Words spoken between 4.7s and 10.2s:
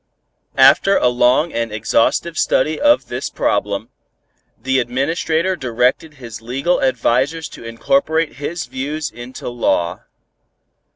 Administrator directed his legal advisers to incorporate his views into law.